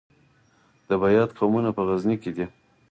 [0.87, 2.45] د بیات قومونه په غزني کې دي